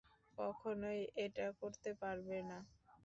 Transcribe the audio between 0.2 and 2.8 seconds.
কখনোই এটা করতে পারবে না।